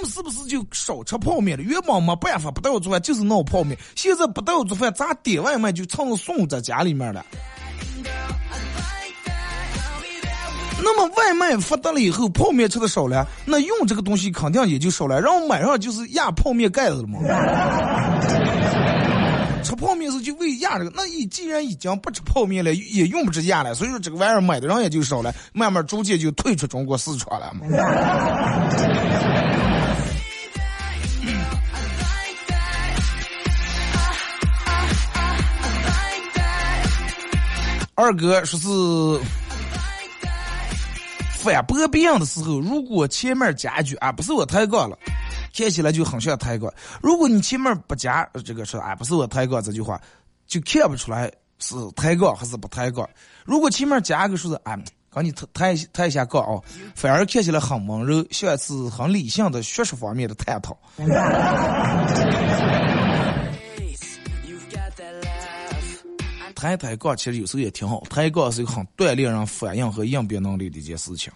[0.00, 1.62] 们是不是就少吃泡面了？
[1.62, 3.76] 原本没办法，不带我做饭就是闹泡面。
[3.94, 7.22] 现在不带我做饭，咋点外卖就蹭送在家里面了。
[10.82, 15.20] 那么外卖发达了以后，泡面吃的少了，那用这个东西肯定也就少了。
[15.20, 17.18] 然后买上就是压泡面盖子了嘛。
[19.64, 27.66] 吃泡面是就为压这个，那你既然已经不吃泡面了，也用不着压了，所以说这个玩意儿买的人也就少了，慢慢逐渐就退出中国市场了嘛。
[37.94, 38.68] 二哥说是。
[41.44, 44.98] 反驳别人的时候，如果前面加一句“啊，不是我抬杠了”，
[45.54, 46.70] 看起来就很像抬杠；
[47.02, 50.00] 如果你前面不加这个说“啊，不是我抬杠”这句话，
[50.46, 53.06] 就看不出来是抬杠还是不抬杠。
[53.44, 54.74] 如果前面加个说是“啊，
[55.10, 56.58] 刚你抬抬抬一下杠啊”，
[56.96, 60.74] 反而看起来很温柔，像是很理性的学术方面的探讨。
[66.64, 71.30] 抬抬杠其实有时候也挺好，抬杠是一个很锻炼人反应和应变能力的一件事情。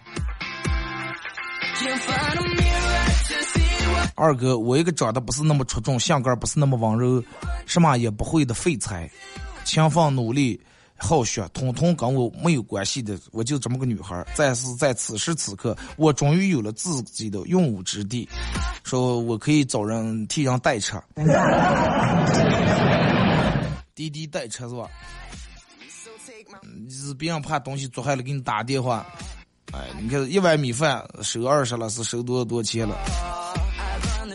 [4.15, 7.23] 二哥，我一个长得不是那么出众、性格不是那么温柔、
[7.67, 9.07] 什么也不会的废材，
[9.63, 10.59] 勤奋努力、
[10.97, 14.25] 好学，统统跟我没有关系的，我就这么个女孩。
[14.35, 18.27] 但是 在此时此刻，我终于有了自己的用武之地，
[18.83, 20.99] 说我可以找人替人代车。
[23.99, 24.87] 滴滴代车是吧？
[26.89, 29.05] 是别人怕东西做坏了给你打电话，
[29.73, 32.95] 哎，你看一碗米饭收二十了，是收多少多钱了？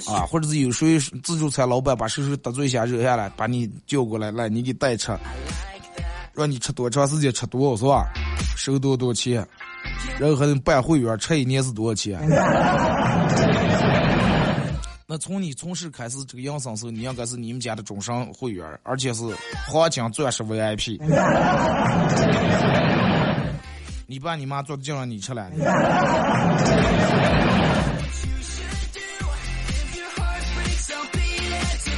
[0.07, 5.19] 啊，或者是有谁自助餐老板把谁谁得罪一下惹下来，把你叫过来，来你给代车，
[6.35, 8.13] 让你吃多长时间吃多少是吧？
[8.59, 9.49] 收多少多少钱？
[10.21, 12.21] 然后还能办会员，吃一年是多少钱？
[15.19, 19.23] 从你从事开始这个养生时候，你应该是你们家的终身会员，而且是
[19.69, 20.99] 黄金钻石 VIP。
[24.07, 25.51] 你爸你妈做的就让你吃了。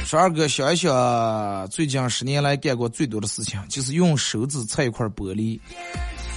[0.05, 5.59] 十二哥想一想，最近十年来干过最多的事情，就是用手指擦一块玻璃。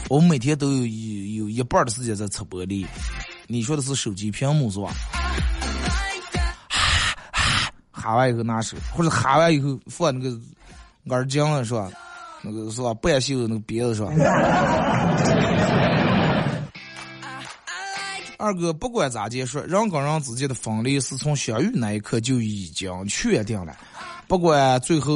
[0.09, 2.85] 我们每天都有有一半的时间在擦玻璃。
[3.47, 4.93] 你说的是手机屏幕是吧？
[8.01, 10.39] 喊完以后拿手，或者喊完以后放那个
[11.15, 11.91] 耳镜了是吧？
[12.43, 12.95] 那个是吧？
[12.95, 14.11] 半袖那个鼻子是吧？
[18.39, 23.77] 二哥，不管咋接说，人跟人之间的分离是从相遇那一刻就已经确定了。
[24.27, 25.13] 不管最后，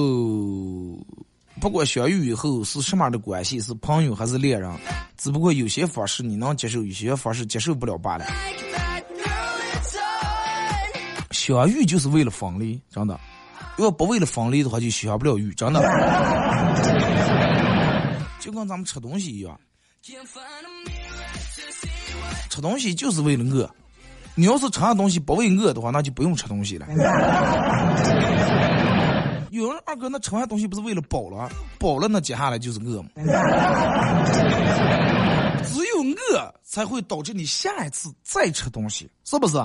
[1.59, 4.71] 不管相遇以后是什么样的关系，是朋友还是恋人，
[5.17, 8.27] 只不过有些方式你能接受，有些方式接受不了罢了。
[11.47, 13.21] 相遇就是为了分离，真的。
[13.77, 15.81] 要不为了分离的话，就相不了遇，真的。
[18.41, 19.61] 就跟咱们吃东西一样，
[22.49, 23.69] 吃东西就是为了饿。
[24.35, 26.87] 你要是吃东西不为饿的话，那就不用吃东西了。
[29.51, 31.51] 有人二哥，那吃完东西不是为了饱了？
[31.79, 33.11] 饱了那接下来就是饿吗。
[35.65, 39.57] 只有饿才会导致你下一次再吃东西，是不是？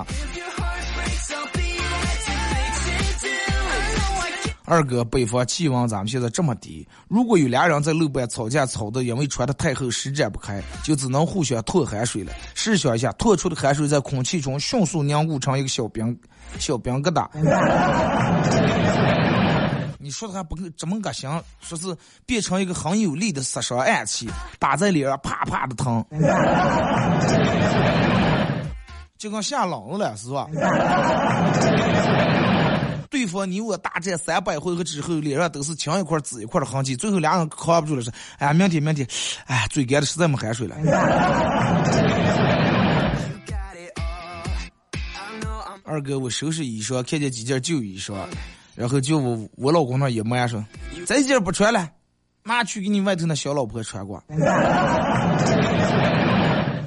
[4.70, 12.32] 二哥，北方气温咱们现在这么低，如果有俩人在路边吵架，吵的因为穿的太厚施展不开，就只能互相吐汗水了。
[12.54, 16.16] 试想一下，吐出的汗水在空气中迅速凝固成一个小冰
[16.60, 17.26] 小冰疙瘩。
[19.98, 21.92] 你说的还不够这么个行，说是
[22.24, 26.04] 变成一个很有力的杀伤暗器，打在脸上啪啪的疼，
[29.18, 30.46] 就跟下冷子了是吧？
[33.10, 39.04] 对方你我大战三百回合之后，脸上都是青一块紫一块的痕迹，最后两人扛不住了，说哎呀，明天明天，
[39.46, 40.76] 哎，嘴干的实在没汗水了。
[45.84, 48.14] 二哥，我收拾衣裳，看见几件旧衣裳，
[48.76, 50.64] 然后就我我老公那也没说，
[51.04, 51.90] 这件不穿了，
[52.44, 54.22] 拿去给你外头那小老婆穿过。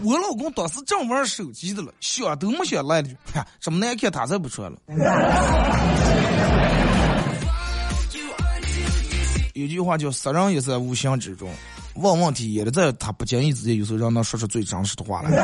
[0.04, 3.10] 我老公当时正玩手机的了，想都没想来的，
[3.60, 4.78] 这么难看他才不穿了。
[9.54, 11.50] 有句话叫“杀人也在无形之中”，
[11.96, 15.32] 问问题也得在他不经意之间，有时候让他说出最真实的话来。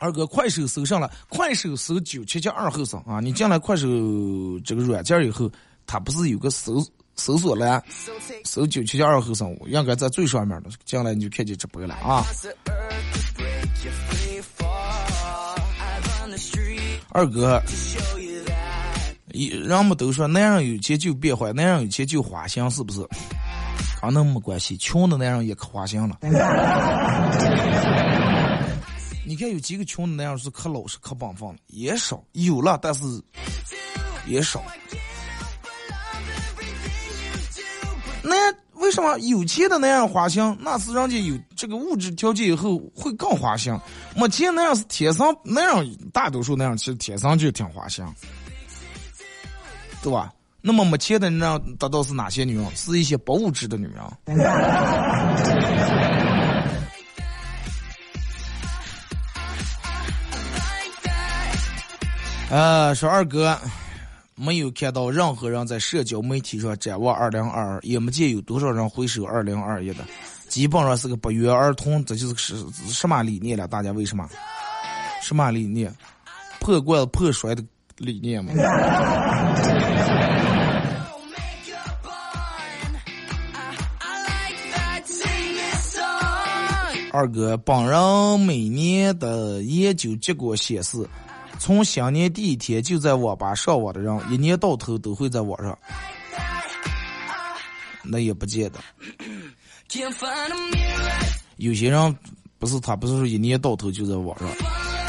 [0.00, 3.18] 二哥，快手搜上了，快手搜九七七二后生啊！
[3.20, 3.86] 你进来快手
[4.64, 5.50] 这个软件以后，
[5.86, 6.84] 它不是有个搜？
[7.18, 7.82] 搜索栏，
[8.44, 10.70] 搜九七七二后生，应该在最上面的。
[10.84, 12.24] 进来你就看见直播了啊！
[17.10, 17.60] 二哥，
[19.32, 23.02] 一人们都说男人有钱就变坏，男人有钱就花心，是不是？
[24.00, 26.18] 啊，那没关系，穷的男人也可花心了。
[29.26, 33.04] 你看有几个穷的男人是可老实、可本分的，也少，有了，但是
[34.26, 34.62] 也少。
[38.22, 40.56] 那为什么有钱的那样花心？
[40.60, 43.76] 那是人家有这个物质条件以后会更花心。
[44.16, 48.04] 没钱那样是天生那样，大多数那样其实天生就挺花心，
[50.02, 50.32] 对吧？
[50.60, 52.76] 那么没钱的那样得到是哪些女人？
[52.76, 54.02] 是一些不物质的女人。
[62.50, 63.58] 呃，说二哥。
[64.38, 70.04] 没有看到任何人在社交媒体上展望二零二二，也没见有多少人回首二零二一的，
[70.46, 73.66] 基本上是个不约而同，这就是是什么理念了？
[73.66, 74.28] 大家为什么？
[75.20, 75.92] 什么理念？
[76.60, 77.64] 破罐子破摔的
[77.96, 78.52] 理念吗？
[87.10, 90.98] 二哥，本人每年的研究结果显示。
[91.58, 95.76] 从新年第一天就在网吧上网的人，一年到头都会在网上。
[98.04, 98.78] 那也不见得。
[101.56, 102.16] 有些人
[102.58, 104.48] 不是他，不是说一年到头就在网上。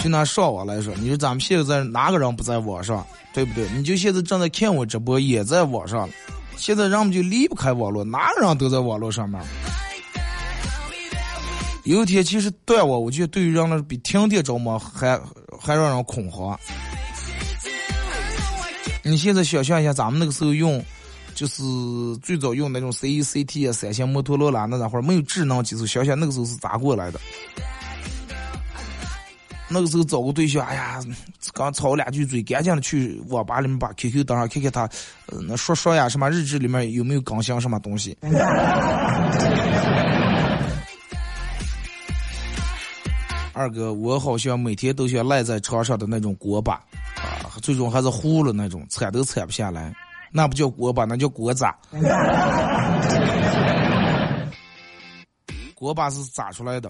[0.03, 3.69] 就拿上网来说，你说咱们现在哪个人不在网上，对不对？
[3.75, 6.09] 你就现在正在看我直播，也在网上。
[6.55, 9.41] 现在人们就离不开网络，哪个人都在网络上面。
[11.83, 15.19] 有一天，其实断网，我觉得对于人来说比停电着魔还
[15.59, 16.57] 还让人恐慌。
[19.03, 20.83] 你现在想象一下，咱们那个时候用，
[21.33, 21.63] 就是
[22.21, 27.19] 最早用那种 C E C T 啊，三星、摩托罗拉那会儿没有智能机，想想那个时候是咋过来的？
[29.71, 30.99] 那个时候找个对象，哎呀，
[31.53, 34.89] 刚吵两句嘴，赶紧的去网吧里面把 Q Q 登上，看看他，
[35.47, 38.17] 那说说呀，什么日志里面有没有更新什么东西。
[43.59, 46.75] 二哥，我好像每天都像赖在床上的那种锅巴，
[47.17, 49.93] 啊，最终还是糊了那种，铲都铲不下来。
[50.31, 51.75] 那不叫锅巴，那叫锅渣。
[55.75, 56.89] 锅巴是咋出来的？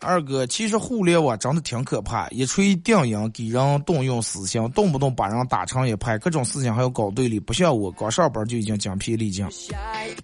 [0.00, 7.38] 二哥，其实互联网真的挺可怕，一锤定音，给人动用私心，动不动把人打成一派，各种事情还要搞对立。
[7.38, 9.46] 不像我，刚上班就已经精疲力尽。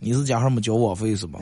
[0.01, 1.39] 你是家伙没交网费是吧？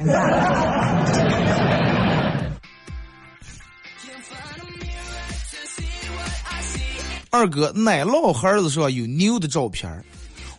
[7.36, 10.02] 二哥，奶酪盒子上有牛的照片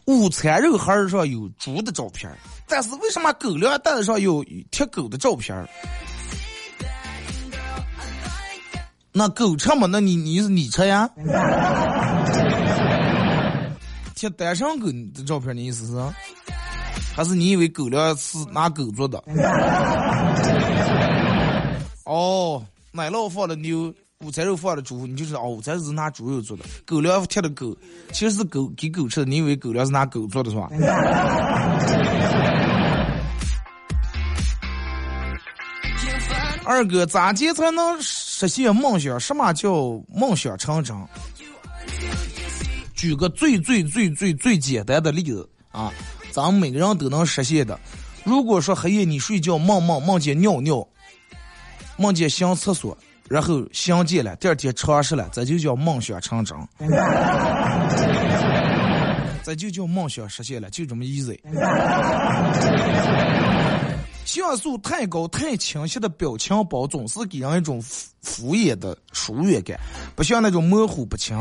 [0.05, 2.31] 午餐肉盒子上有猪的照片
[2.67, 5.67] 但是为什么狗粮袋子上有贴狗的照片
[9.11, 9.87] 那狗吃吗？
[9.89, 11.09] 那你你是你吃呀？
[14.13, 15.93] 贴单身狗的照片，你意思是？
[17.15, 19.17] 还是你以为狗粮是拿狗做的？
[22.03, 23.91] 哦，奶酪放的牛。
[24.25, 26.65] 午餐肉放的猪，你就知道哦，午餐肉是拿猪肉做的。
[26.87, 27.77] 狗粮贴的狗，
[28.11, 29.25] 其实是狗给狗吃的。
[29.27, 30.67] 你以为狗粮是拿狗做的是吧？
[36.65, 39.19] 二哥，咋接才能实现梦想？
[39.19, 39.71] 什么叫
[40.09, 40.97] 梦想成真？
[42.95, 45.93] 举个最最最最最简单的例子啊，
[46.31, 47.79] 咱们每个人都能实现的。
[48.23, 50.85] 如果说黑夜你睡觉梦梦梦见尿尿，
[51.97, 52.97] 梦见上厕所，
[53.29, 56.57] 然后相见了，第二天尝试了，这就叫梦想成真。
[59.43, 61.39] 这就叫梦想实现了，就这么 easy。
[64.25, 67.81] 像素太高、太清晰的表情包总是给人一种
[68.21, 69.79] 敷衍的疏远感，
[70.15, 71.37] 不像那种模糊不清，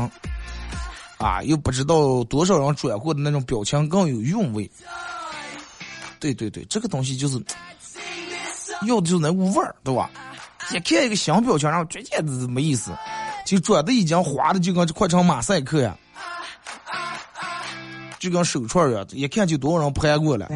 [1.17, 4.69] 啊，又不知道多少人转过的那种表情更有韵味。
[6.19, 7.37] 对对对，这个东西就是
[8.87, 10.09] 要的就是那股味儿，对吧？
[10.71, 12.91] 一看一个新表情，然后直接是没意思，
[13.45, 15.95] 就转的已经花的就跟快成马赛克呀。
[18.19, 20.47] 就跟手串一样，一看就多少人拍过了，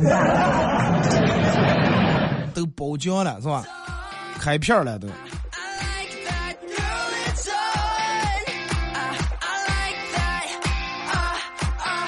[2.56, 3.64] 都包浆了是吧？
[4.40, 5.08] 开片了都。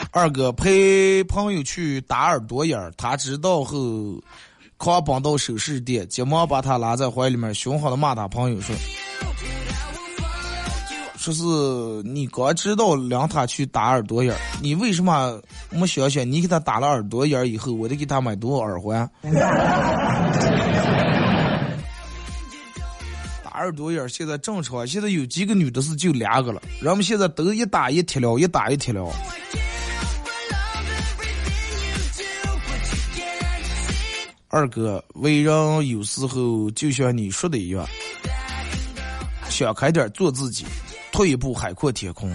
[0.10, 3.78] 二哥陪朋友去打耳朵眼儿，他知道后，
[4.84, 8.76] 狂奔到首饰店，急忙把他拉在怀里面，凶狠的骂他朋友说。
[11.18, 11.42] 说是
[12.06, 19.10] 你刚知道让他去打耳朵眼儿，你为什么没想想你给他打了耳朵眼儿以后，我得给他买多少耳环？
[23.42, 29.10] 打耳朵眼儿现在正常，现在有几个女的是就两个了，人们现在都一打一贴了，一打一贴了。
[34.54, 37.84] 二哥为人有时候就像你说的一样，
[39.50, 40.64] 想开点做自己。
[41.12, 42.32] 退一步，海阔天空。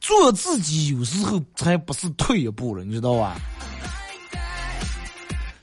[0.00, 3.34] 做自己有时候才不是退一步了，你知道吧？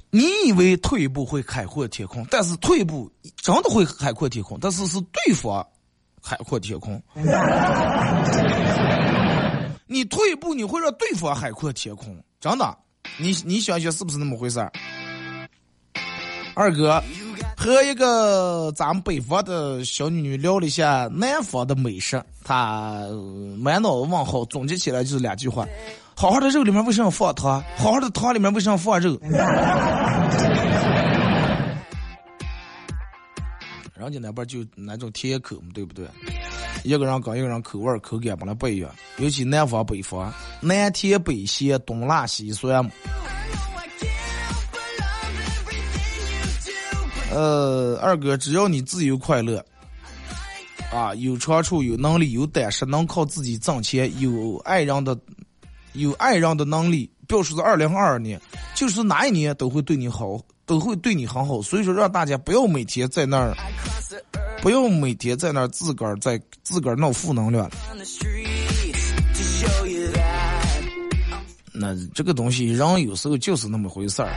[0.09, 5.65] 你以为退一步会海阔天空，但是退一步真的会海阔天空，但是是对方
[6.21, 7.01] 海阔天空。
[9.88, 12.77] 你退一步，你会让对方海阔天空，真的。
[13.17, 14.71] 你你想想是不是那么回事儿？
[16.54, 17.02] 二哥。
[17.58, 23.06] 和一个咱们北方的小女女聊了一下南方的美食，她
[23.60, 25.64] 满脑子问号，总结起来就是两句话：
[26.16, 27.64] 好好的肉里面为什么放汤？
[27.78, 29.16] 好好的汤里面为什么放肉？
[33.95, 36.08] 人家那边就那种甜口，对不对？
[36.84, 42.84] 一个人跟一个人口味口感本来不一样，尤其南方北方，南甜北咸，东辣西酸。
[47.32, 49.63] 呃，二哥，只要你自由快乐，
[50.91, 55.17] 啊，有长处，有能力，有胆识，能靠自己挣钱，有爱人的，
[55.93, 58.39] 有爱人的能力，表示在二零二二年，
[58.75, 61.61] 就是哪一年都会对你好，都会对你很好。
[61.61, 63.55] 所以说，让大家不要每天在那儿，
[64.61, 67.71] 不要每天在那儿自个儿在自个儿闹负能量。
[71.73, 74.29] 那这个东西，人有时候就是那么回事儿。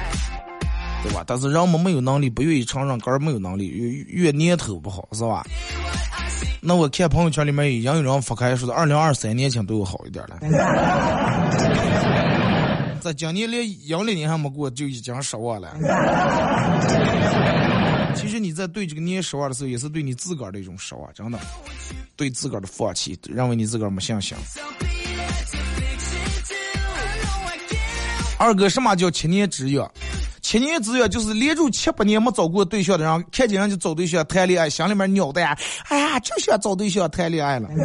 [1.04, 1.22] 对吧？
[1.26, 3.90] 但是人们没有能力，不愿意承认，个儿没有能力，越
[4.24, 5.44] 越年头不好，是吧？
[6.62, 10.38] 那我看朋友圈里面已经有人发开说的，二零二三年前对我好一点了。
[13.02, 15.76] 在今年连阳历年还没过，就已经失望了。
[18.16, 21.38] 其实你在对这个年失望的时候，也是对你自个儿的一种失望，真的，
[22.16, 24.34] 对自个儿的放弃，认为你自个儿没信心。
[28.38, 29.86] 二哥，什么叫七年之约？
[30.44, 35.56] 七年之约就是连住七八年没找过对象的人，看见人就找对象谈恋爱，心里面鸟蛋，
[35.88, 37.66] 哎呀，就想找对象谈恋爱了。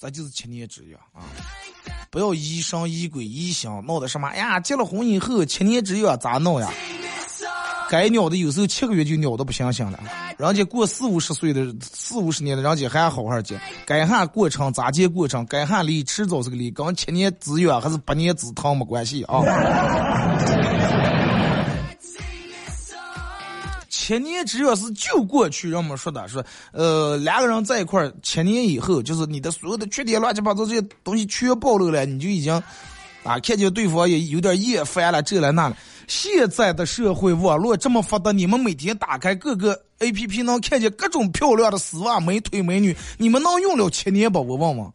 [0.00, 1.20] 这就是七年之约啊！
[2.10, 4.28] 不要疑神疑鬼疑心，闹的什么？
[4.28, 6.72] 哎呀，结了婚以后七年之约咋弄呀？
[7.90, 9.98] 该鸟的有时候七个月就鸟的不相信了，
[10.36, 19.40] 人家过四五十岁的四五十年的人家还好好结，该喊过程咋结过程，该喊离迟早是个离，跟七年之约还是八年之疼没关系啊。
[23.90, 32.62] 七年之约是就过去，人们说的说，呃，两个人在一块儿七年以后，就是你的所有的缺点、乱七八糟这些东西全暴露了，你就已经
[33.28, 35.76] 啊看见对方也有点厌烦了，这了那了。
[36.06, 44.40] 现在的社会网络这么发达，你们每天打开各个 A P P 能看见各种漂亮的丝袜、美腿、美女，你们能用了七年吧？
[44.40, 44.90] 我问问，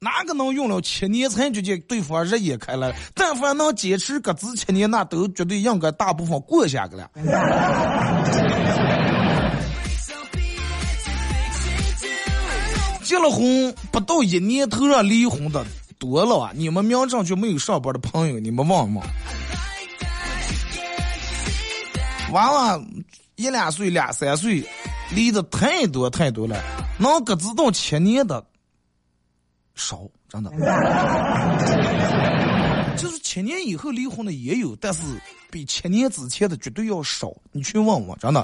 [0.00, 2.92] 哪个能用了七年才觉得对方日眼开了？
[3.14, 7.08] 但凡能坚持个子七年，那都绝对应该大部分过下去了。
[13.12, 15.62] 结了婚不到一年头让离婚的。
[15.98, 16.50] 多了啊！
[16.54, 19.04] 你们民政局没有上班的朋友，你们问问。
[22.32, 22.80] 娃娃
[23.36, 24.66] 一两岁、两三岁，
[25.10, 26.58] 离的太多太多了。
[26.98, 28.42] 能各自到七年的
[29.74, 30.00] 少，
[30.30, 30.50] 真的。
[32.96, 35.02] 就是七年以后离婚的也有，但是
[35.50, 37.30] 比七年之前的绝对要少。
[37.52, 38.42] 你去问问，真的。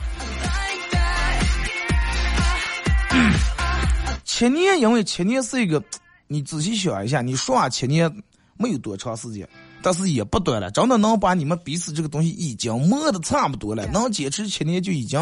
[4.38, 5.82] 七年，因为七年是一个，
[6.28, 8.08] 你仔细想一下，你说啊，七年
[8.56, 9.48] 没有多长时间，
[9.82, 15.20] 但是也不短了，真的能把你们彼此这个东西已经磨的差不多了，能坚持七年就已经，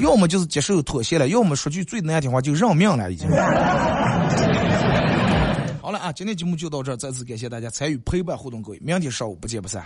[0.00, 3.26] 要么就是接受妥协了，要么说句最难听话就认命了，已经。
[5.80, 9.82] 好了啊，今天节目就到这儿，再次感谢大家参与陪伴互动，各位，明天上午不见不散。